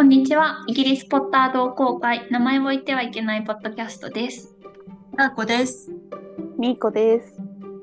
[0.00, 0.64] こんにちは。
[0.66, 4.56] イギリスポッター同好会、名前を言ってはいけないポッドキャストです。
[5.12, 5.92] なこです。
[6.58, 7.36] みーこです。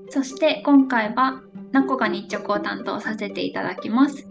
[0.09, 4.27] そして今回は、ナコが日直を担当させていただきます。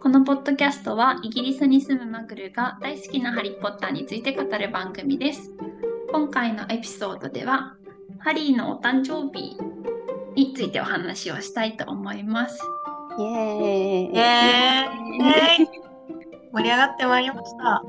[0.00, 5.52] このポッドキャストは、イギリスに住むマグルが大好きなハリー・ポッターについて語る番組です。
[6.10, 7.76] 今回のエピソードでは、
[8.18, 9.56] ハリーのお誕生日
[10.34, 12.60] についてお話をしたいと思います。
[13.16, 14.12] イエーイ。
[14.12, 15.82] イエーイ
[16.52, 17.82] 盛り上がってまいりました。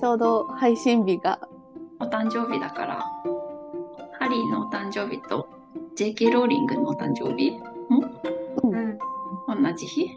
[0.00, 1.38] ちょうど配信日が、
[2.00, 3.04] お誕生日だから、
[4.18, 5.48] ハリーのお誕生日と
[5.96, 7.60] JK ローリングのお誕生日？
[8.62, 8.98] うん、ん。
[9.62, 10.10] 同じ日？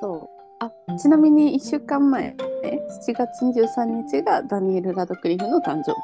[0.00, 0.28] そう。
[0.60, 5.96] あ、ちなみに1週間前、え？7月23日がダニエル・ラドクリフの誕生日。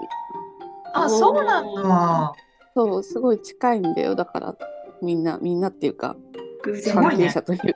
[0.95, 2.35] あ、そうなんだ。
[2.75, 4.15] そう、すごい近いんだよ。
[4.15, 4.57] だから、
[5.03, 6.17] みんな、みんなっていうか、
[6.63, 7.67] 偶然者というか。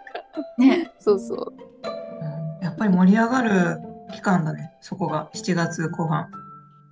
[0.59, 0.91] ね。
[0.99, 1.66] そうそう。
[2.77, 3.80] っぱり盛り上がる
[4.13, 4.71] 期間だね。
[4.82, 6.29] そこが7月後半。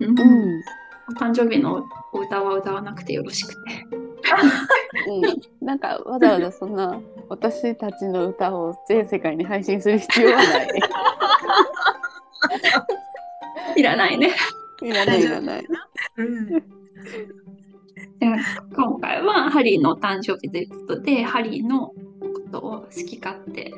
[0.01, 0.63] うんうん。
[1.11, 3.61] お誕生日のお歌は歌わなくてよろしくて。
[5.07, 10.69] うん、なんかわざわざそんな私たちの歌を全世界に配信する必要はない。
[13.77, 14.31] いらないね。
[14.83, 15.67] いらないいらない。
[16.17, 16.49] うん。
[16.49, 16.63] で
[18.75, 21.95] 今回はハリーのお誕生日ということで、ハリーのこ
[22.51, 23.75] とを好き勝手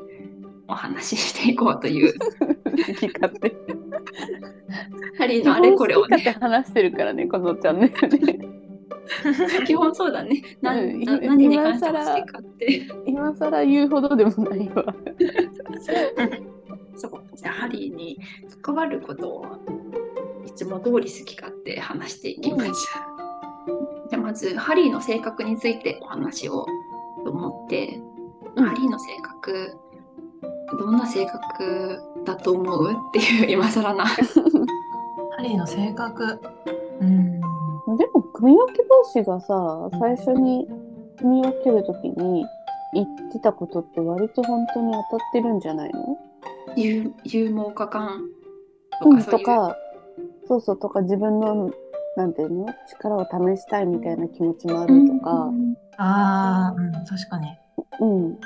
[0.68, 3.56] お話ししていこうという、好き勝手。
[5.18, 8.56] ハリーのあれこれをね、話してるからね、このチャンネルね。
[9.66, 10.42] 基本そうだね。
[10.60, 12.86] なうんな何に関しても好き勝手。
[13.06, 14.84] 今更言うほどでもないわ。
[16.98, 18.18] そうじゃあハリーに
[18.62, 19.46] 関わることを
[20.46, 24.08] いつも通り好き勝手話していきましょう。
[24.08, 26.66] じゃあまずハリーの性格についてお話を
[27.24, 28.00] と思って、
[28.56, 29.76] うんハリーの性格
[30.78, 32.92] どんな性格だと思う？
[32.92, 34.04] っていう 今更な。
[34.06, 34.16] ハ
[35.42, 36.40] リーの性格。
[37.00, 37.40] うん。
[37.96, 40.66] でも組み分け同士がさ、最初に
[41.18, 42.44] 組み分けるときに
[42.94, 46.18] 言ってたことって割と本当に当たってるんじゃないの？
[46.76, 48.08] 勇勇猛果敢
[49.02, 49.44] とうん、かそういう。
[49.44, 49.76] とか、
[50.48, 51.70] そうそうとか自分の
[52.16, 52.66] なんていうの？
[52.90, 57.46] 力を試したいみたいな気持ちもあるとかう、んああ、うん、確かに。
[58.00, 58.38] うん、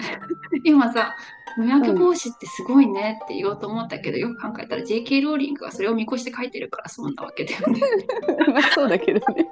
[0.64, 1.14] 今さ
[1.54, 7.80] 組み分け防止ってすごいねって言おうと思ったけど、よく考えたら JK ローリングがそれを見越して書いてるからそうなわけだよね。
[8.52, 9.48] まあそうだけどね。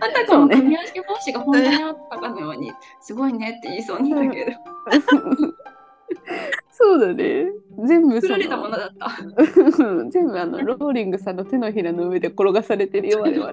[0.00, 4.52] あたかも組み分け防止が本当にあったかのように、すごいねって言いそうなんだけど、
[6.70, 7.46] そうだね。
[7.86, 9.10] 全部そ作られたもののだった。
[10.10, 13.52] 全部あのローリングさんの手のひらの上で転がされてるよ我々。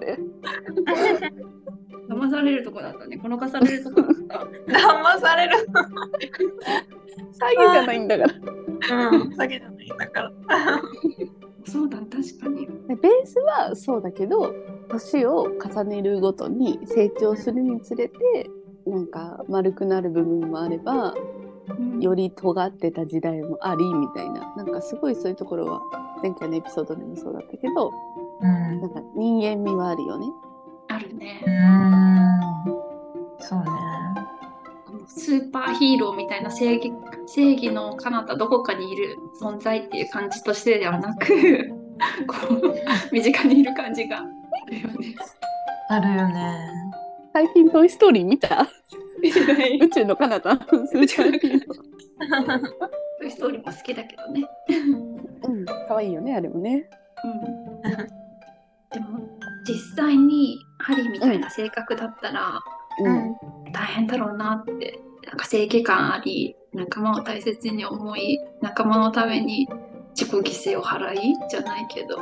[2.22, 3.18] 騙されるとこだったね。
[3.18, 4.46] 転がされるとこだった。
[4.72, 5.68] 騙される。
[5.68, 8.34] 詐欺じゃないんだから。
[9.10, 9.22] うん。
[9.34, 10.32] 詐欺じゃないんだから。
[11.66, 12.68] そうだ、確かに。
[12.88, 14.54] でベースはそうだけど
[14.90, 18.50] 年を重ねるごとに成長するにつれて
[18.86, 21.14] なんか丸くなる部分もあれば
[21.80, 25.82] うんより尖ってた時代もありみたいななんかすごいそういうところは
[26.22, 27.92] 前回のエピソードでもそうだったけど
[28.42, 28.82] うん。
[28.82, 30.26] なんか人間味はあるよね。
[30.96, 31.50] あるねう。
[31.50, 32.40] ん。
[33.40, 33.66] そうね。
[35.08, 36.92] スーパーヒーローみたいな正義
[37.28, 41.28] 正義の彼方どこかにいる存在っていう感じとしてではなく
[42.28, 42.76] こう
[43.12, 44.24] 身近にいる感じがあ
[44.70, 45.16] るよね。
[45.90, 46.58] あるよね。
[47.34, 48.68] 最近トイストーリー見た？
[49.22, 50.56] 見てない宇宙の彼方？
[50.56, 51.74] スーパーヒーロ
[53.20, 54.48] トイストーリーも好きだけどね。
[54.70, 55.48] ー。
[55.48, 56.90] うん、可愛いよねあれもね。
[57.24, 57.42] うん、
[57.92, 59.20] でも
[59.72, 62.60] 実際にハリーみたいな性格だったら
[63.00, 63.36] うん。
[63.72, 69.68] 大変だろうなってなんか正義感あり仲間を大切に思い仲間のために
[70.16, 72.18] 自己犠牲を払いじゃないけど。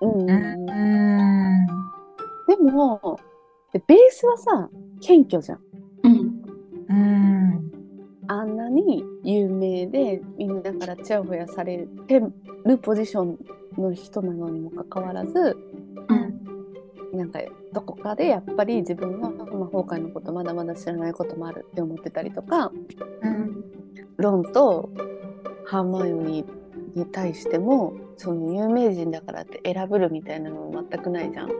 [0.00, 0.30] うんうん。
[0.30, 1.66] うん。
[2.48, 3.18] でも
[3.72, 4.68] でベースはさ
[5.00, 5.60] 謙虚じゃん。
[6.04, 6.42] うん
[6.88, 7.72] うん。
[8.28, 12.20] あんなに有名でみんなからちやほやされて
[12.64, 13.38] るポジション
[13.78, 15.81] の人なのにもかかわらずうん
[17.12, 17.40] なんか
[17.72, 22.72] どこかでやっぱり自分は魔法界のことまだまだ知らないこともあるって思ってたりとか
[23.22, 23.64] うん。
[24.16, 24.88] ロンと
[25.66, 31.50] ハーマイオニーに対してもその有名人だからって選ぶるみたいなのも全くないじゃん。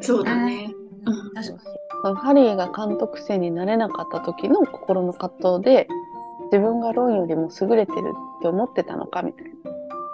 [0.00, 0.72] そうだね。
[1.04, 5.86] うん確かハリーが監督生になれなかった時の心の葛藤で
[6.44, 9.50] 自分がロンよりも優れてるって思ってたのかみたいな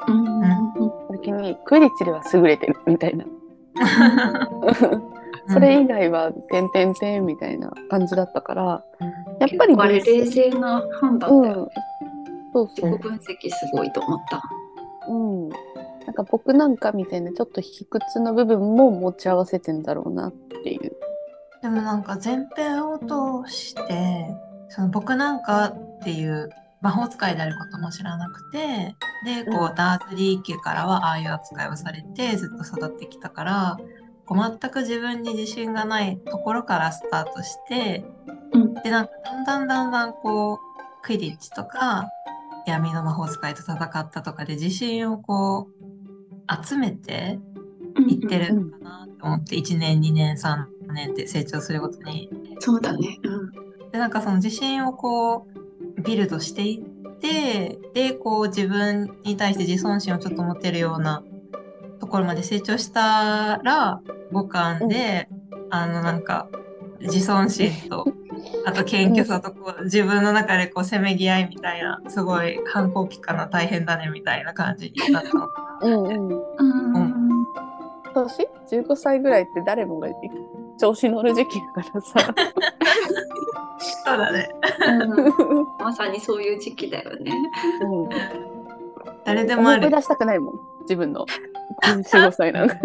[0.08, 3.30] うんうん時にクイディッチでは優れてるみたいなに。
[5.48, 8.84] それ以外は「てんてんてん」みたいな感じだったから
[9.38, 11.60] やっぱりあれ冷静な判断だよね。
[11.60, 11.68] うん
[12.56, 14.42] そうそう自己分析すごいと思った。
[15.08, 15.48] うん。
[15.50, 20.92] なんか僕なんかみたいなちょっと卑屈の部分も持ち合わせてんだろうなっていう。
[21.60, 24.34] でもなんか前編を通して
[24.68, 26.48] その僕なんかっていう
[26.80, 33.76] 魔法使いであることも知らなくてでこううダーズリー家からはああいう扱いをされてずっと育ってきたから
[34.26, 38.04] こう全く自分に自信がないところからスタートして
[38.52, 40.58] うんでなんかだんだんだんだんこう
[41.02, 42.08] クイディッチとか
[42.66, 47.38] 闇の魔法使いと戦ったとかで自信をこう集めて
[48.08, 53.18] いってるのかなと思って1年2年3年って成長するごとにそうだね。
[53.22, 53.90] うん。
[53.92, 55.65] でなんかその自信をこう
[55.98, 61.22] ビルドしていってでこう自分に対して自尊心をちょっと持てるような
[62.00, 64.00] ところまで成長したら
[64.32, 65.28] 五感で、
[65.70, 66.48] あのなんか
[67.00, 68.04] 自尊心と
[68.66, 75.88] あと謙虚さとこう自分の中でこうせめぎ合いみたいなすごい反抗期かな大変だねみたいな感じになったのかな。
[75.88, 76.28] うんうん。
[76.28, 77.46] うん。
[78.14, 80.08] 年 ?15 歳ぐらいって誰もが
[80.78, 82.34] 調子乗る時期だからさ。
[83.78, 84.48] そうだね。
[84.80, 87.32] うんまさにそういう時期だよね。
[87.82, 88.08] うん
[89.24, 89.86] 誰でもある。
[89.86, 90.54] 思い出したくないもん。
[90.82, 91.26] 自分の
[91.82, 92.76] 15歳なんか。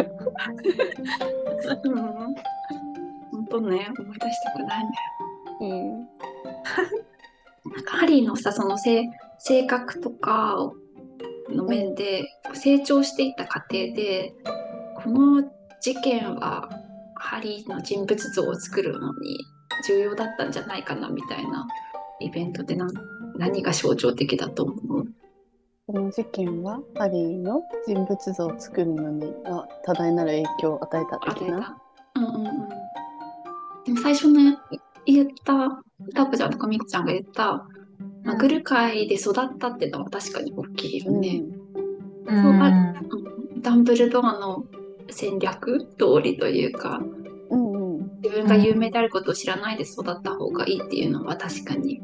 [1.83, 1.95] うん。
[3.31, 4.91] 本当ね、思い出したくないね。
[5.61, 5.99] うん。
[7.71, 10.71] なんかハリーのさ、その性性格とか
[11.49, 12.23] の面で
[12.53, 14.33] 成長していった過程で、
[15.03, 15.43] この
[15.79, 16.69] 事件は
[17.15, 19.45] ハリーの人物像を作るのに
[19.81, 21.67] 重要だったんじゃないかなみたいな
[22.19, 22.91] イベントで何
[23.37, 25.07] 何が象徴的だと思う？
[25.87, 31.77] この事件はハリーの人物像を作るのには多大なる影響を与えた的な？
[32.15, 32.69] うんうんうん。
[33.85, 34.57] でも最初の
[35.05, 35.81] 言った、
[36.13, 37.65] タコちゃんとかミクちゃんが言った、
[38.23, 41.41] マグル界で育ったっていうのは確かに大きいよね。
[42.27, 44.65] うんそうあうんダンブルドアの
[45.09, 47.01] 戦略通りというか。
[48.23, 52.01] 自分が有名であることを知らないで育った方がいいっていうのは確かに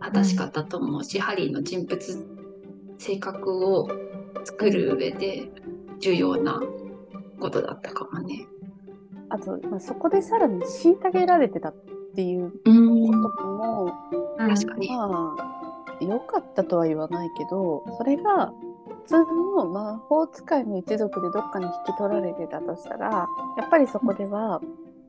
[0.00, 2.26] 正しかったと思うし、ハリーの人物、
[2.98, 3.88] 性格を
[4.44, 5.48] 作る上で
[6.00, 6.62] 重要な
[7.40, 8.46] ことだったかもね。
[9.30, 11.74] あと、まあ、そこでさらに虐げられてたっ
[12.14, 13.92] ていううんことも、
[14.38, 14.88] 確かに。
[14.88, 18.52] まあ、良かったとは言わないけど、それが
[19.04, 19.18] 普通
[19.56, 24.60] の魔法使いの一族でどっかに引き取られてたとしたら、やっぱりそこでは、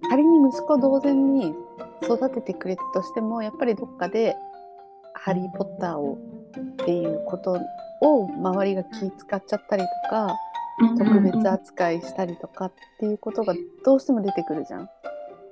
[0.10, 1.54] 仮に息子同然に
[2.04, 4.36] 育ててくれたとしても、やっぱりどっかで
[5.14, 6.18] ハリー・ポッターを
[6.58, 7.60] っていうこと
[8.02, 10.36] を周りが気使っちゃったりとか、
[10.98, 13.56] 特別扱いしたりとかっていうことが
[13.86, 14.90] どうしても出てくるじゃん。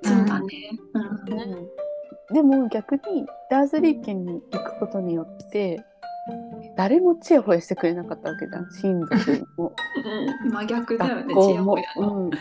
[0.02, 0.46] そうだね。
[0.92, 1.84] うん
[2.32, 5.84] でも逆にダーズリー家に行くことによって
[6.76, 9.72] 誰もチヤホヤしてくれなかったわけじゃん親族も
[10.44, 11.84] うん、真逆だよね、ちやほや。
[11.96, 12.14] の。
[12.14, 12.30] うん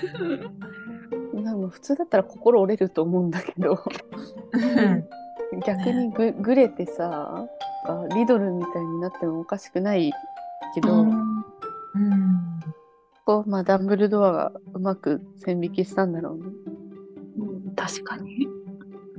[1.63, 3.79] なんか普通だったら心折れると思うんだけど。
[4.53, 5.59] うん。
[5.65, 7.47] 逆にぐぐれてさ
[7.85, 10.11] あリドルみたいになってもおかしくない
[10.73, 11.09] けど、うん。
[11.09, 11.43] うん。
[13.25, 16.43] こうまあ、ダンブルドアがうまく線引きしたんだろうね。
[17.37, 18.47] うん確かに。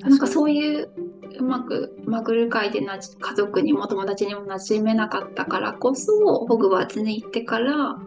[0.00, 0.90] なんかそういう
[1.38, 6.12] うまくマグル界でなじ家族にも友達にも馴染めなかったからこそ
[6.46, 7.98] ホグワーツに行ってから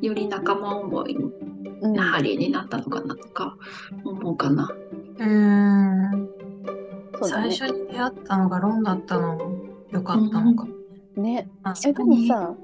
[0.00, 1.16] より仲間思い
[1.80, 3.56] うんなハリーになったのかなとか
[4.04, 4.70] 思うかな。
[5.18, 6.28] うん
[7.22, 9.52] 最初に出会ったのがロンだったのも
[9.90, 10.66] 良かったのか。
[11.16, 12.54] ねあえでもさ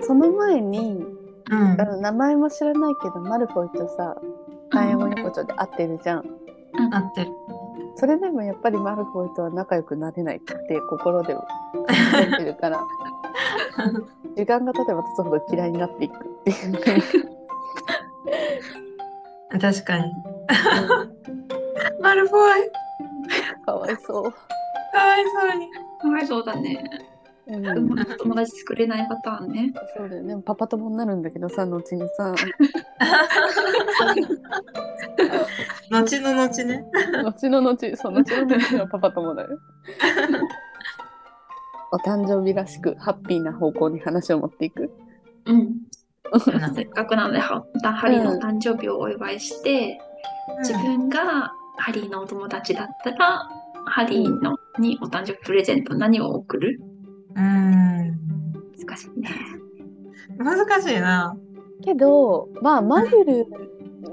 [0.00, 1.04] その前に
[1.50, 4.16] うんあの名前も知らないけどマルフォイとさ
[4.70, 6.24] 火炎横丁で会ってるじゃん。
[6.92, 7.30] 合ってる。
[7.94, 10.56] それでもやっぱりマルフォイとは仲良くなれないって
[10.88, 12.80] 心で 思ってるから
[14.34, 17.38] 時間が経てば経つほど嫌いになっていくっていう。
[19.58, 20.04] 確かに。
[22.00, 22.70] マルフォイ
[23.64, 24.32] かわいそう。
[24.92, 25.68] かわいそうに。
[26.00, 26.84] かわいそうだね。
[27.46, 27.62] うん
[28.18, 29.72] 友達作れないパターンね。
[29.96, 30.36] そうだよね。
[30.44, 32.34] パパ友になるんだけどさ、後にさ、
[35.90, 36.84] 後の後ね。
[37.24, 39.48] 後の後、そう、後の後はパパ友だよ。
[41.92, 44.90] お誕生日らしくハッピーな方向に話を持っていく。
[45.46, 45.80] うん。
[46.74, 50.00] せっかくなのでハハリーの誕生日をお祝いして、
[50.60, 53.48] 自分がハリーのお友達だったら、
[53.84, 56.80] ハリーのにお誕生日プレゼント何を送る？
[57.34, 58.18] うん。
[58.86, 59.28] 難しいね。
[60.38, 61.36] 難しいな。
[61.84, 63.46] けど、まあ、マグル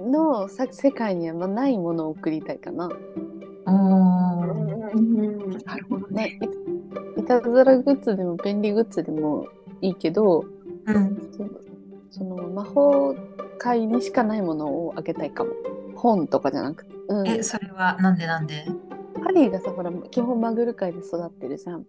[0.09, 2.87] のさ世界にはまあないものを送りたいかな。
[2.87, 3.73] うん、
[5.65, 6.39] なるほどね。
[7.17, 9.47] いたずらグッズでも便利グッズでも
[9.81, 10.45] いいけど、
[10.85, 11.17] うん。
[12.09, 13.15] そその魔法
[13.57, 15.51] 界にしかないものをあげたいかも。
[15.95, 16.95] 本とかじゃなくて。
[17.09, 18.65] うん、え、それはなんでなんで？
[19.21, 21.85] ハリーがさ、ほら、基本マグル界で育ってるじゃん。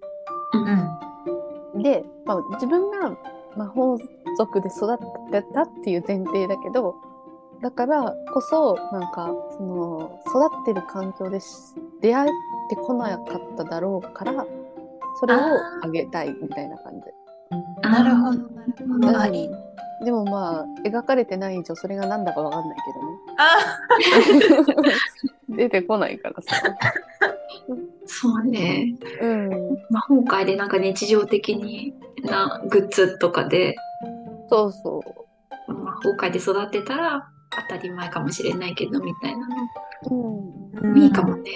[1.74, 1.82] うん。
[1.82, 3.16] で、まあ、自分が
[3.56, 3.96] 魔法
[4.36, 4.98] 族で育っ
[5.30, 6.94] てたっていう前提だけど
[7.62, 11.46] だからこそなんかその育ってる環境でし
[12.00, 12.30] 出会っ
[12.68, 14.46] てこなかっただろうから
[15.18, 15.38] それを
[15.82, 17.88] あげたいみたいな感じ。
[17.88, 18.38] なるほど、
[18.98, 19.69] なるほど。
[20.04, 22.78] でもまあ描かれてない以上それが何だかわかんない
[23.38, 23.58] あ
[24.66, 24.90] けどね。
[25.56, 26.56] 出てこないからさ。
[28.06, 28.96] そうね。
[29.20, 29.50] うん、
[29.90, 33.76] 魔法界でなんか日常的になグッズとかで。
[34.48, 35.00] そうそ
[35.68, 35.72] う。
[35.72, 37.28] 魔法界で育ってたら
[37.68, 39.56] 当たり前かもしれないけどみたいなの。
[40.10, 40.92] うん。
[40.92, 41.50] うんいいかもね。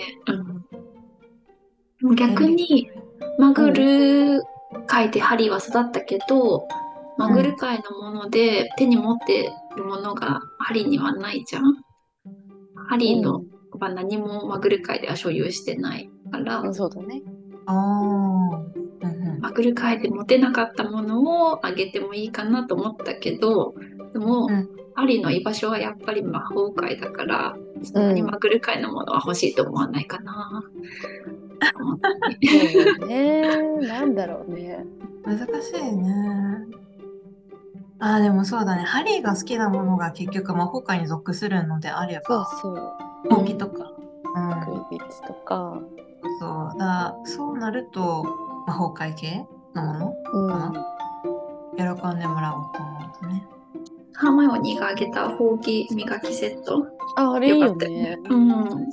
[2.03, 2.91] うん、逆に
[3.39, 4.43] マグル
[4.87, 6.69] 界でハリーは育ったけど、
[7.17, 11.63] マグル界のもので手に持ってるものがハリーにはないじゃん。
[12.89, 13.43] ハリーの
[13.79, 17.23] は何もマグル界では所有してないから、うん、そうだね。
[17.67, 18.57] ああ。
[19.03, 19.41] うんうん。
[19.41, 23.75] マグル界で持てなかったものをあげてもいいかなと思ったけど
[24.13, 30.63] でも、うんハリーの居場所はやっぱり魔法界だからそんなにマグル界のものは欲しいと思わないかな。
[32.45, 33.43] そうだね。
[33.81, 34.85] なんだろうね。
[35.25, 36.84] 難しいね。
[38.01, 38.83] ああ、でもそうだね。
[38.83, 42.93] ハリーが好きなものが結局魔法界に属するのであれそうば、そう。
[43.31, 43.93] ほうきとか。
[44.65, 44.79] クうん。
[44.93, 45.81] イビッチとか。
[46.41, 46.79] そう。
[46.79, 48.25] だそうなると、
[48.67, 50.73] 魔法界系のものうん。
[51.77, 53.47] 喜んでもらおうと思うとね。
[54.15, 56.87] ハーマイオニーがあげたほうき磨きセット。
[57.17, 58.19] あ、あれいいよよかったね。
[58.29, 58.89] うん。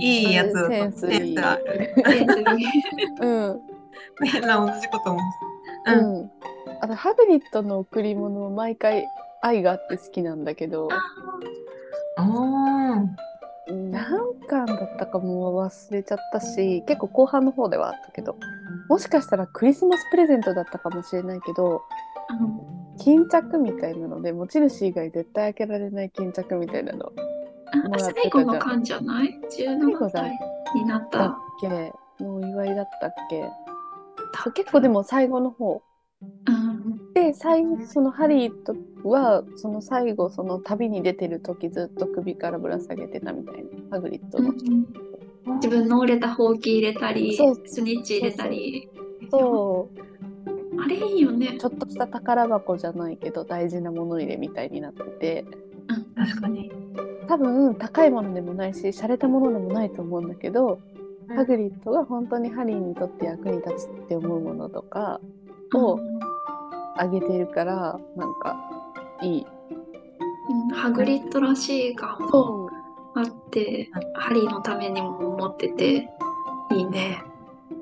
[0.00, 1.38] いいやつセンスいい。
[1.38, 1.94] ある。
[3.20, 3.60] うん。
[4.20, 5.92] みんな同じこと思う。
[5.92, 6.30] ううん。
[6.80, 6.84] ん。
[6.84, 9.06] あと、ハグリッドの贈り物、毎回
[9.42, 10.88] 愛があって好きなんだけど。
[13.68, 18.36] 何巻だったかもう忘れちゃったし、結構後半の方ではあったけど、
[18.88, 21.82] もしかしたらクリスマスプレゼントだったかもしれないけど、
[22.98, 27.12] 巾着みたいなので、持ち主以外絶対開けられない巾着みたいなの
[27.72, 29.40] あもらってたじゃん最後の巻じゃない？
[29.48, 30.38] 最 ?17 後だ歳
[30.76, 31.00] になっ。
[31.00, 31.68] だったけ？
[32.24, 33.50] のお祝いだったっけ？
[34.54, 35.82] 結構でも最後の方。
[36.22, 36.65] うん。
[37.36, 38.74] で、最後、そのハリーと
[39.08, 44.52] は、その最後、その旅に出てる時ずっと首からぶら下げてたみたいな、ハグリッドの。
[45.56, 48.88] 自分の折れたほうき入れたりスニッチ入れたり。
[49.30, 49.88] そ
[50.76, 51.56] う、あれいいよね。
[51.58, 55.44] ちょっとした宝箱じゃないけど、大事な物入れみたいになってて、
[56.16, 56.72] 確かに。
[57.28, 60.80] 多分高いものでもないし、洒落たものでもないと思うんだけど、
[61.28, 65.20] ハグリッドが本当にハリーにとって役に立つって思うものとか
[65.74, 66.25] をうん
[66.98, 68.56] あげてるから、なんか
[69.22, 69.46] いい。
[70.48, 72.70] うんハグリッドらしい感もそ
[73.14, 76.08] あって、ハリーのためにも持ってて、
[76.70, 77.22] いいね。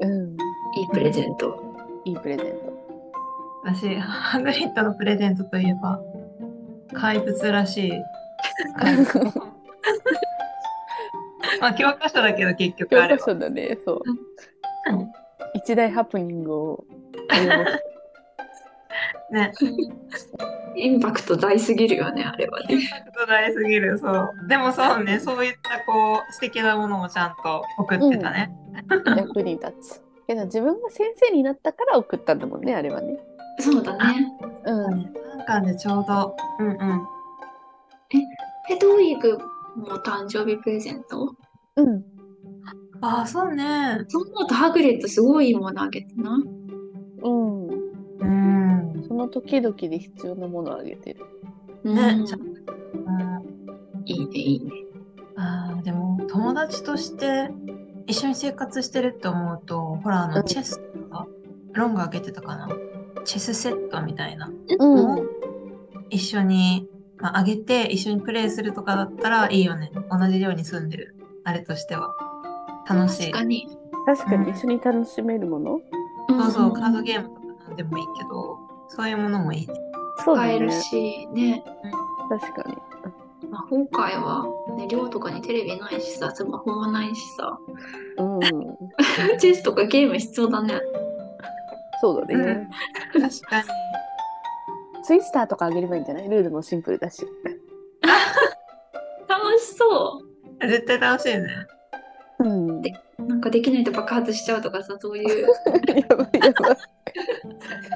[0.00, 0.06] う。
[0.06, 0.37] うん。
[0.78, 1.61] いいプレゼント。
[2.04, 2.73] いいプレゼント。
[3.64, 6.00] 私、ハグリッドのプレゼントといえば、
[6.92, 7.92] 怪物らしい。
[11.61, 13.18] まあ、教科書だけど結局教あれは。
[13.18, 14.02] 科書だね、そう
[14.90, 15.12] うん。
[15.54, 16.85] 一大ハプニングを。
[19.34, 19.52] ね。
[20.76, 22.78] インパクト大すぎるよね、あれはね。
[23.14, 24.30] こと大すぎる、そう。
[24.48, 28.56] でもそうね、そういったこう、素敵なものをちゃんと送ってたね。
[29.16, 30.02] 役に立つ。
[30.26, 33.18] けど自分が先生になったから送ったんだもんね、あれはね。
[33.58, 34.26] そうだね。
[34.64, 35.02] うん。
[35.02, 36.76] 3巻でちょうど、うんうん。
[38.66, 39.38] ヘドウィグ
[39.76, 41.36] も誕生日プレゼント？
[41.76, 42.04] うん。
[43.00, 43.98] ああ、そうね。
[44.08, 46.38] そう思うとハグリッドすごいいいものあげてな。
[47.22, 47.68] うん。
[47.68, 48.63] うん。
[49.06, 51.25] その時々で必要なものをあげてる。
[51.84, 53.44] うんねちゃんうん
[54.06, 54.70] いいね、いいね。
[55.37, 57.50] ああ、でも友達として
[58.06, 61.26] 一緒に生活してるって思うと、ほら、あの、うんチェスとか、
[61.73, 62.68] ロンが開けてたかな？
[63.25, 64.52] チェスセットみたいな。
[64.78, 65.16] うん。
[65.16, 65.28] うん
[66.11, 69.90] 一緒に、まあ、あげて一緒にプレイするとかだったらいいよね。
[70.11, 71.16] 同じように住んでる。
[71.44, 72.14] あれとしては。
[72.87, 73.32] 楽しい。
[73.32, 73.66] 確かに。
[74.06, 75.80] 確かに一緒に楽しめるもの、
[76.28, 78.58] そうそう、カードーゲームとかなんでもいいけど、
[78.96, 79.74] そういうものもいいね。
[80.24, 80.80] そうだ使えるね。
[80.82, 81.64] し、ね。
[82.28, 82.76] 確かに。
[83.50, 84.46] 魔法界は、
[84.76, 87.58] ね、寮とかにテレビないしさ、スマホもないしさ、
[88.18, 88.40] うん。
[89.38, 90.80] チェスとかゲーム必要だね。
[92.00, 92.68] そうだね。
[93.12, 93.64] 確かに。
[95.04, 96.28] ツイスターとかあげればいいんじゃない？
[96.28, 97.26] ルールもシンプルだし。
[99.28, 100.20] 楽しそ
[100.60, 101.46] 絶対楽しいね。
[102.40, 102.80] うん。
[102.80, 102.82] う。
[103.26, 105.46] なんかできないと爆発しちゃうとかさ、そういう。
[105.46, 106.76] やばいやばい。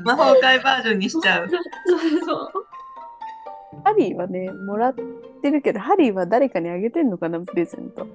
[0.04, 1.48] 魔法界バージョンにしちゃう。
[1.48, 1.60] そう
[2.24, 2.68] そう。
[3.84, 4.94] ハリーはね、もらっ
[5.42, 8.06] てるけど、ハリーは誰かにあげてんのかな、プレゼント。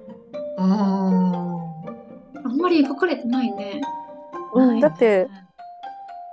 [0.58, 0.64] おー
[2.44, 3.80] あんまり描かれてないね。
[4.54, 5.28] うん、だって、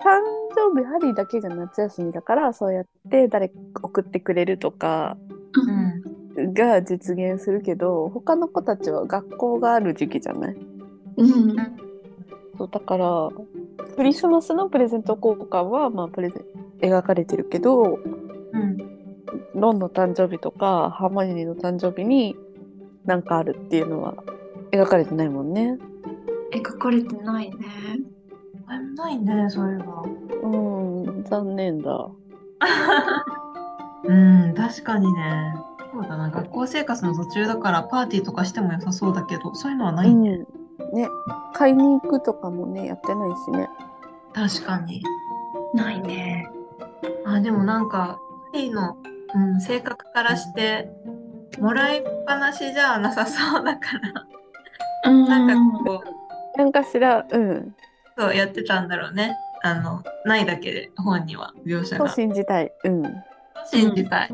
[0.04, 0.20] 誕
[0.56, 5.41] 生日ハリーだけが夏休みだから、そうやって誰か送ってくれるとかうん。
[6.36, 10.58] が実現するけど、他の子たちは学校がある時期じゃない？
[11.18, 11.56] うん。
[12.58, 13.30] そうだから、
[13.96, 18.00] クリスマスのプレゼント交換は、まあ、プレゼン描かれてるけど、
[18.54, 18.78] うん。
[19.56, 22.36] ロンの誕生日とか、ハーマニーの誕生日に
[23.06, 24.16] なんかあるっていうのは
[24.72, 25.78] 描かれてないもんね。
[26.54, 27.58] 描かれてないね。
[28.68, 30.04] あないね、そういえば。
[30.44, 30.48] う
[31.20, 32.10] ん、残念だ。
[34.04, 35.56] うん、確かにね。
[35.92, 40.46] そうだな、学校生活の途中だからパーティーとかしても良さそうだけど、そういうのはないね。
[40.80, 40.96] うん。
[40.96, 41.08] ね、
[41.54, 43.70] 買いに行くとかもね、やってないしね。
[44.34, 45.04] 確かに。
[45.74, 46.50] ないね。
[47.26, 48.20] あ、でもなんか、
[48.54, 48.96] ハリーの、
[49.34, 50.90] うん、性格からして、
[51.60, 53.98] もらいっぱなしじゃなさそうだか
[55.04, 55.26] ら、うん。
[55.26, 56.04] なんかこ
[56.56, 57.76] う、なんかしら、うん、
[58.18, 59.36] そうやってたんだろうね。
[59.64, 62.10] あの、ないだけで、本には描写とが。
[62.10, 62.72] 信じたい。
[62.84, 63.04] うん。
[63.66, 64.32] 信じたい。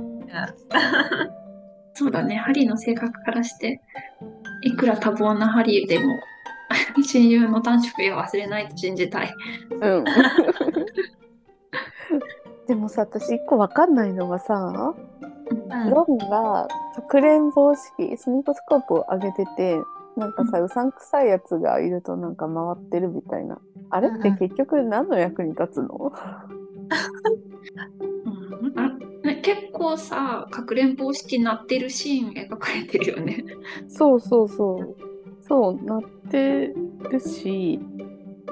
[1.98, 2.36] そうだね。
[2.36, 3.82] ハリーの性格からして、
[4.62, 6.14] いくら多忙なハリーでも、
[7.04, 9.34] 親友の短縮は忘れないと信じたい。
[9.72, 10.04] うん。
[12.68, 15.04] でもさ、私一個わかんないのがさ、う
[15.86, 19.80] んロンがかくれんぼ式、スニーコスコープを上げてて、
[20.18, 23.58] なんかさ、うさんくさいやつがいるとなんか回ってるみたいな。
[23.90, 26.12] あれって結局何の役に立つの？
[29.48, 33.46] 結構さ、かくれんぼ式鳴ってるシーン描かれてるよね。
[33.88, 34.98] そうそうそう。
[35.42, 36.74] そう、なって
[37.10, 37.80] るし、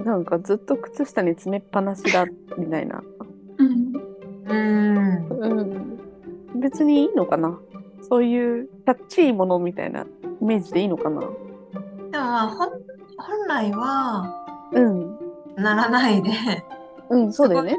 [0.05, 2.25] なんかずっと靴下に詰めっぱなしだ、
[2.57, 3.03] みたいな。
[3.57, 3.93] うん。
[4.47, 5.27] うん。
[5.27, 5.99] うん。
[6.61, 7.59] 別にいいのかな？
[8.07, 10.05] そういうキャッチーものみたいな
[10.41, 11.19] イメージでいいのかな？
[11.19, 14.33] でも本来は、
[14.71, 15.17] うん。
[15.57, 16.29] ならないで、
[17.09, 17.77] うん、そうだよね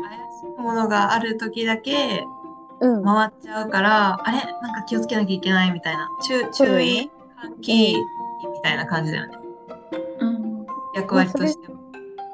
[0.59, 2.36] ものがある時だけうん。
[2.81, 4.39] 回っちゃうから、あれ？
[4.63, 6.09] なんか気をつけなきゃいけないみたいな。
[6.27, 7.11] 注注意
[7.43, 9.39] 喚起みたいな感じだよね。
[10.21, 10.67] うん。
[10.95, 11.77] 役割としても。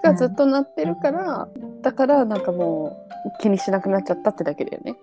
[0.03, 1.49] がずっとなってるから、
[1.83, 4.97] だからなんかもう気にしなくなっちゃったってだけだよね。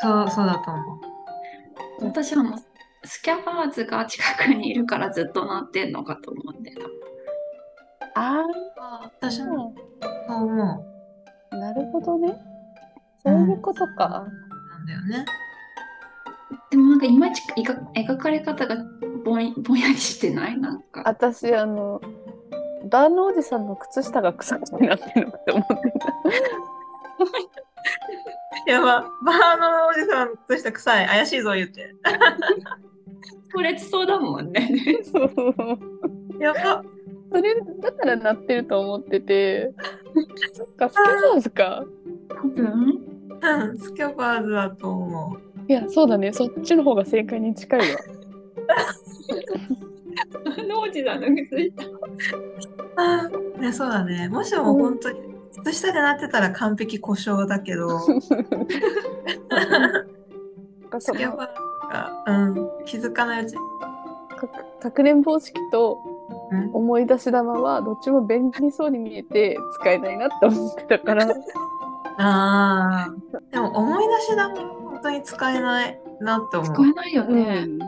[0.00, 1.00] そう、そうだと思う。
[2.02, 2.58] 私はもう、
[3.06, 8.20] スキャバーズが近くにいるからずっと鳴ってんのかと思ってた。
[8.20, 8.44] あ
[9.20, 9.74] 私も
[10.28, 10.84] そう思
[11.50, 12.36] あ、なるほどね。
[13.24, 14.26] そういうことか。
[14.28, 14.43] う。
[14.86, 15.26] なんだよね。
[16.70, 18.76] でもなんかいまいち描描かれ方が
[19.24, 20.58] ぼんぼんやりしてない？
[20.58, 21.02] なんか。
[21.06, 22.00] 私、あの、
[22.90, 26.08] バーのおじさんの靴下が臭くなってるのかと思ってた。
[28.72, 31.06] やば、バーのおじさんとした臭い。
[31.06, 31.94] 怪しいぞ言って。
[33.52, 34.70] これそうだもんね。
[35.04, 35.32] そう。
[36.40, 36.82] やば。
[37.32, 39.72] それだからなってると思ってて。
[40.52, 41.84] そっか、スキャバーズか。
[42.30, 43.13] 多分
[43.44, 45.40] うん、スキャバーズだと思う。
[45.68, 46.32] いや、そうだね。
[46.32, 47.86] そっちの方が正解に近いわ。
[50.68, 51.84] ノージだの靴下。
[52.96, 54.28] あーね、そうだね。
[54.28, 55.20] もしも本当に
[55.58, 58.18] 靴下でなってたら完璧故障だけど、 ス
[61.12, 61.58] キャバーズ
[61.92, 62.54] が、うん、
[62.84, 63.58] 気づかないうちに。
[64.36, 64.48] か
[64.80, 65.98] かくれんぼ式と
[66.50, 71.26] うん思い出し玉はどっちも便利そうに見えて使えないなって思ってたから
[72.18, 73.38] ああ。
[73.50, 76.74] でも思い出しだも本当に使えないなって思う。
[76.74, 77.64] 使えないようね。
[77.64, 77.80] ん、うん。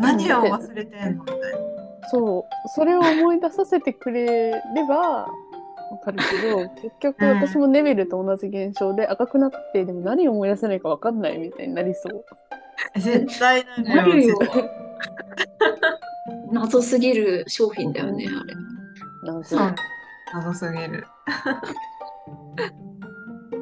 [0.00, 1.70] 何を忘れてんのみたいな。
[2.10, 5.28] そうそれを思い出させてくれればわ
[6.02, 12.24] かるけど 結局うん私もネベルと同じ現象で赤くなってでも何を思い出せないかわかんないみたいになりそう。
[12.98, 14.38] 絶対ななるよ。
[16.50, 18.54] 謎すぎる商品だよね、あれ。
[19.32, 19.74] なんかそう。
[20.34, 21.06] 謎すぎる。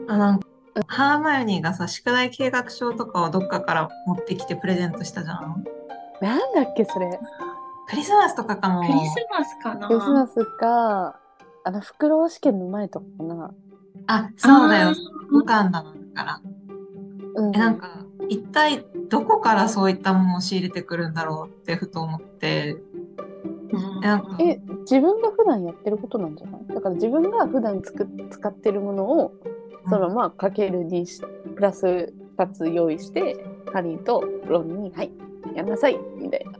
[0.08, 0.46] あ、なんか、
[0.86, 5.64] ハーマイオニーがさ、宿題計画書とかをどっかから持ってきてプレゼントしたじゃん。
[6.20, 7.18] なんだっけそれ
[7.88, 8.80] クリスマスとかかも。
[8.82, 11.20] クリスマスかなクリスマスか
[11.64, 13.54] あのフクロウ試験の前とかかな。
[14.08, 14.92] あ、そうだよ。
[15.32, 16.40] 五感だから。
[17.34, 22.76] うん、え、なんか、一体どこからそういったものを仕入れてくるんだろうってふと思って、
[23.72, 26.66] うんなんかえ自分が普段やってることなんじゃない？
[26.74, 29.32] だから自分が普段つく使ってるものを
[29.88, 31.20] そのままかける2し
[31.54, 33.36] プラス2つ用意して
[33.72, 35.10] ハリーとロンに「はい
[35.54, 36.52] やんなさい」みたいな。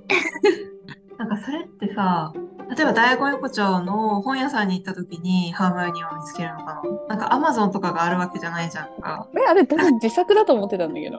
[1.18, 2.32] なんかそれってさ、
[2.76, 7.16] 例えば第五横丁の本屋さんに行った時にハーマイオニーを見つけるのかな？
[7.16, 9.26] なんかアマゾンとかがあるわけじゃないじゃんか。
[9.36, 11.18] え、あれ、私自作だと思ってたんだけど。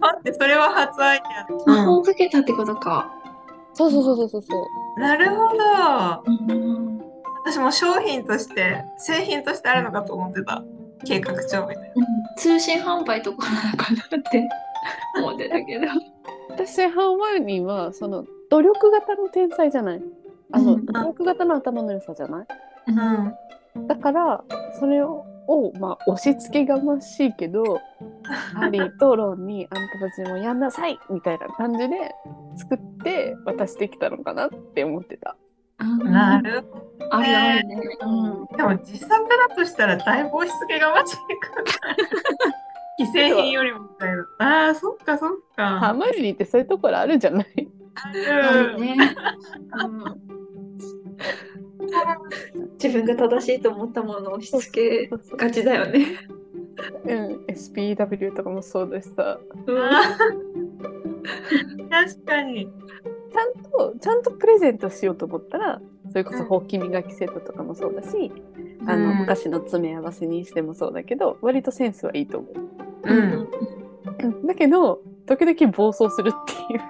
[0.00, 1.70] 待って、それは初アイデア。
[1.70, 3.12] 魔法をかけたってことか。
[3.74, 5.00] そうそうそうそうそうそう。
[5.00, 6.22] なるほど。
[6.26, 6.93] うん
[7.44, 10.62] 私も商品として、製品としてあるのかと思ってた。
[11.06, 11.92] 計画帳みたい
[12.38, 14.48] 通信販売とかなのかなって
[15.18, 15.86] 思ってたけど。
[16.50, 20.02] 私、ハーマイオニーは、その、努力型の天才じゃない？
[20.52, 22.44] あの、うん努力型の頭の良さじゃな
[22.88, 22.94] い？
[22.94, 23.34] な。
[23.86, 24.44] だから、
[24.78, 25.24] それを、
[25.78, 27.80] まあ、押し付けがましいけど、
[28.54, 32.14] ハリーとロンに、あんたたちもやんなさいみたいな感じで
[32.56, 35.36] 作って渡してきたのかなって思ってた。
[35.80, 36.10] うん。
[36.12, 36.83] なるほど。
[37.16, 37.76] あるあるね。
[38.00, 38.56] うん。
[38.56, 41.22] でも自作だとしたらだいぶ押し付けがましいか
[41.56, 41.64] ら。
[42.96, 44.26] 既製品よりもみたいな。
[44.38, 45.94] ああ、そっかそっか。
[45.94, 47.68] マイオニーってそういうところあるじゃない？
[52.82, 56.06] 自分が正しいと思ったものを押し付けがちだよね。
[57.04, 59.38] うん、SPW とかもそうだしさ。
[59.40, 59.78] あー
[61.88, 62.68] 確かに。
[63.32, 65.80] ちゃんと、ちゃんとプレゼントしようと思ったら、
[66.14, 68.32] それこそほうき磨きセットとかもそうだし、
[68.86, 72.54] あの、うん昔の詰め合わせにしてもそうだけど、割とセンスはいいと思う。
[73.02, 73.48] うん。
[74.22, 76.80] うんだけど、時々暴走するっていう。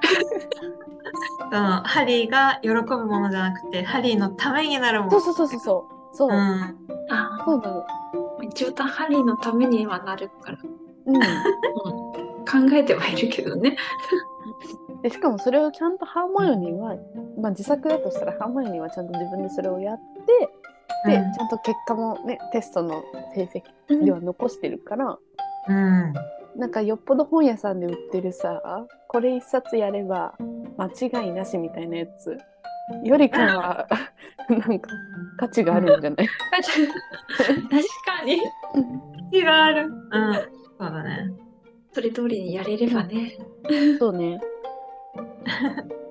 [1.51, 5.11] そのハリーが喜ぶものじゃなくて、ハリーのためになるもの。
[5.13, 6.17] そうそうそうそうそう。
[6.17, 6.35] そう、うん。
[7.09, 7.81] あそうなの。
[7.81, 7.87] あ、
[8.43, 10.59] 一応ハリーのためにはなるから、
[11.07, 11.21] うん。
[12.45, 13.79] 考えてはいるけどね。
[15.03, 16.97] でしかもそれをちゃんとハーマイオニーは、
[17.39, 19.99] まあ、自作だとしたらハーマイオニーはちゃんと自分でそれをやっ
[21.05, 23.03] てで、うんちゃんと結果もねテストの
[23.35, 23.45] 成
[23.89, 25.19] 績では残してるから、
[25.69, 26.13] うん。
[26.57, 30.35] なんかよっぽど本屋さんで売ってるさこれ一冊やれば
[30.79, 32.39] 間違いなしみたいなやつ
[33.03, 33.89] よりかは
[34.49, 34.91] なんか
[35.37, 36.29] 価値があるんじゃない？
[36.29, 36.69] 確
[38.05, 38.41] かに。
[39.33, 39.87] 気がある。
[39.87, 39.93] うん。
[40.35, 40.45] そう
[40.79, 41.33] だね。
[41.93, 43.33] それ通りにやれればね。
[43.99, 44.39] そうね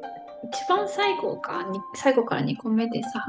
[0.51, 3.19] 一番最後か、に最後から2個目でさ、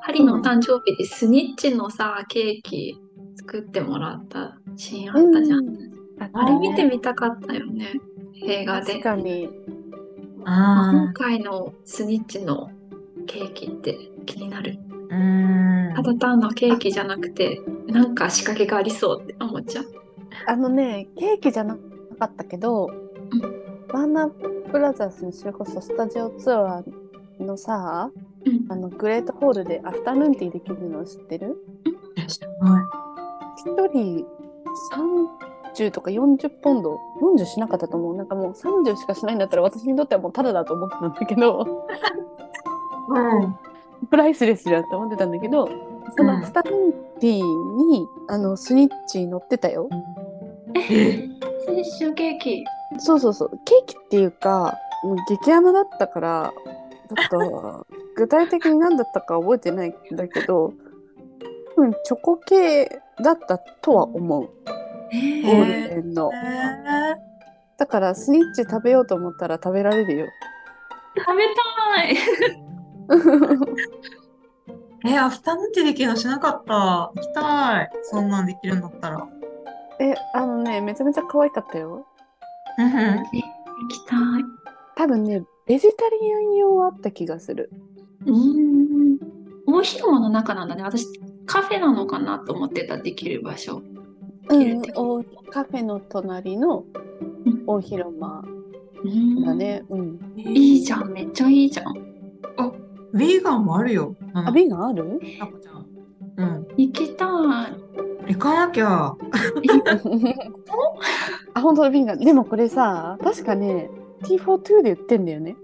[0.00, 2.98] ハリーの誕生日でスニッチのさ、ケーキ
[3.36, 5.92] 作ってもらったシーンあったじゃん。
[6.32, 7.92] あれ見てみたかったよね、
[8.44, 9.02] 映画で確。
[9.02, 9.48] かに
[10.44, 12.70] あ今回のスニッチの
[13.26, 14.78] ケーキって気になる。
[15.10, 15.14] あ。
[15.14, 15.94] うん。
[15.94, 19.86] ただ単のケーキじゃなくて、なんか仕掛けがありそうって思っちゃう。
[20.46, 21.76] あのねケーキじゃな
[22.18, 22.88] かったけど、
[23.92, 28.10] バーナーブラザーズのそれこそスタジオツアーのさ
[28.44, 31.56] うんあのグレートホールでアフタヌーンティーできるの知ってる？
[32.26, 32.84] 知らない。
[33.58, 34.26] 一人
[35.76, 41.86] 30とか40ポンド40しなかったと思うなんかもう30しかしないんだったら私にとってはもうタダだと思ってたんだけど
[43.08, 43.56] うん。
[44.10, 45.68] プライスレスじゃんって思ってたんだけど
[46.16, 49.88] そのうんアフタヌーンティーに、あのスニッチ乗ってたよ
[50.74, 51.28] え
[51.66, 52.64] スニッチのケーキ。
[52.98, 56.52] そうそうそうケーキっていうかもう激甘だったから
[57.08, 60.72] ちょっと 具体的に何だったか覚えてないんだけど
[61.76, 64.50] 多分チョコ系だったとは思う
[65.12, 67.14] えゴールへデンのえ
[67.78, 70.26] だからスニッチ食べようと思ったら食べられるよ
[71.16, 72.16] 食べたい。
[75.12, 77.10] え、アフタヌーンティーできるのしなかった。
[77.14, 77.90] 行きたい。
[78.04, 79.28] そんなんできるんだったら。
[80.00, 82.06] えあのねめちゃめちゃ可愛かったよ
[82.78, 82.92] うんうん。
[82.92, 84.18] 行きたい。
[84.96, 87.70] 多分ねベジタリアン用はあった気がする
[88.26, 89.18] うーん。
[89.66, 90.82] 大広間の中なんだね。
[90.82, 91.06] 私、
[91.46, 93.82] カフェなのかなと思ってた、できる場所。
[94.48, 96.84] うんおカフェの隣の
[97.46, 98.44] うん大広間
[99.04, 99.54] うーんだ。
[99.54, 101.86] ねうんいいじゃん、めっちゃいいじゃん。
[102.56, 102.72] あ、
[103.14, 104.14] ヴィーガンもあるよ。
[104.34, 105.20] ああビーガンある？
[105.38, 105.86] タコちゃん。
[106.36, 106.66] うん。
[106.76, 107.28] 行きたい。
[108.34, 109.14] 行かなきゃ。
[111.54, 113.90] あ本当だビーガンでもこれさ確かね
[114.22, 115.56] T42 で売ってんだよね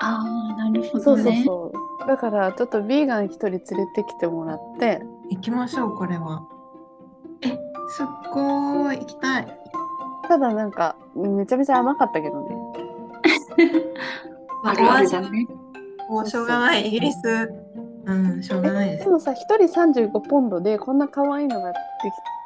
[0.00, 1.42] ああ、なるほそうそうどね。
[1.46, 1.72] そ
[2.04, 3.62] うだからちょっとビーガン一人連れ
[3.94, 6.46] てきてもらって行きましょう、これは。
[7.42, 7.48] え、
[7.88, 8.98] すっごーい。
[9.00, 9.58] 行きたい。
[10.28, 12.56] ただなんかめちゃめちゃ甘かったけどね
[14.64, 15.46] あるあるだね。
[16.08, 16.86] もうしょうがない。
[16.86, 17.18] イギリス。
[18.06, 18.96] うん、しょうがないで。
[18.98, 21.78] ですもさ1人35ポンドでこんな可愛いのがで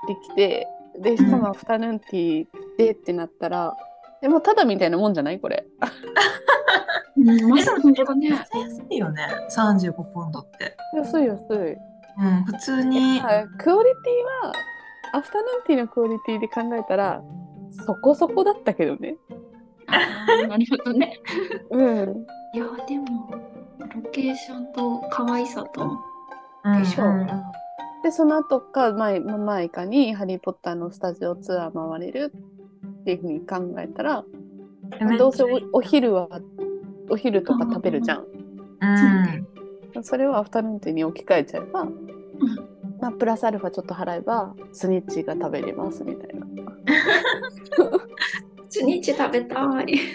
[0.09, 0.69] きてきて
[1.01, 2.47] でしかもアフタヌーンティー
[2.79, 3.77] でってなったら、
[4.21, 5.41] でもただみたいなもんじゃない？
[5.41, 5.65] これ
[7.17, 8.29] うん、まさに本当だね。
[8.29, 8.51] 安
[8.91, 9.27] いよね。
[9.51, 10.77] 35ポンドって。
[10.95, 11.77] 安い安い
[12.19, 13.21] うん、普通に。
[13.21, 14.53] あクオリティは
[15.13, 17.23] アフタヌーンティーのクオリティで考えたら
[17.87, 19.17] そこそこだったけどね
[19.87, 21.19] ああ、なるほどね。
[21.71, 23.31] うんいや、でも、
[23.95, 25.99] ロケーションと可愛さと、
[26.65, 27.27] うんでしょううん
[28.03, 32.33] で、その後か、前、前かに、ハリー・ポッターのスタジオツアー回れる
[33.03, 34.31] っていうふうに考えたら、うん
[35.19, 36.29] どうせおお昼は、
[37.09, 38.19] お昼とか食べるじゃん。
[38.21, 38.23] う
[40.01, 41.85] んそれをアフタヌーンティーに置き換えちゃえば、
[43.01, 46.47] まあ、プラスアルファちょっと払えば、スニッチが食べれますみたいな。
[48.69, 49.99] スニッチ食べたい。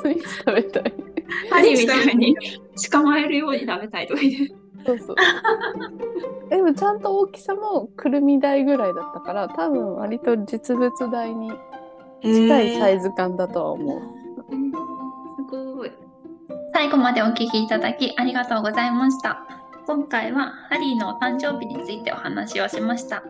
[0.00, 0.94] スニッチ食べたい。
[1.50, 2.34] ハリーみたいに
[2.90, 4.61] 捕まえるように食べたいとか言って。
[4.84, 5.16] そうそう。
[6.50, 11.50] でもちゃんと大きさもくるみ台ぐらいだったから、多分割と実物大に
[12.22, 14.00] 近いサイズ感だとは思う。
[14.00, 15.92] すごい。
[16.74, 19.46] 最後までお聞きいただきありがとうございました。
[19.86, 23.22] 今回はハリーのお誕生日についてお話をしました。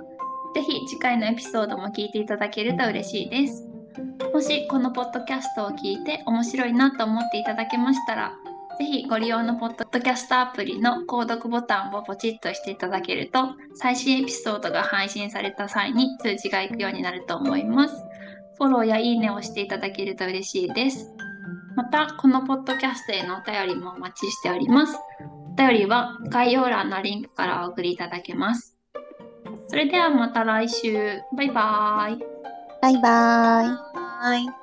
[0.55, 3.67] ぜひ次回のエピソードも聞いていただけると嬉しいです。
[4.35, 8.33] もしこのポッドキャストを聞いて面白いなと思っていただけましたら、
[8.83, 17.95] ぜひご利用のポッドキャストアプリの購読ボタンをポチッとしていただけると、最新エピソードが配信された際に通知が行くようになると思います。
[18.59, 21.15] フォローやいいねをしていただけると嬉しいです。
[21.77, 24.99] また、このポッドキャストへのお便りもお待ちしております。
[25.53, 28.77] お便りは概要欄のリンクからお送りいただけます。
[29.69, 31.21] それではまた来週。
[31.37, 32.25] バイバーイ。
[32.83, 33.03] バイバイ。
[34.25, 34.63] はい。